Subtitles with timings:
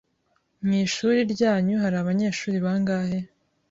[0.65, 3.19] Mu ishuri ryanyu hari abanyeshuri bangahe?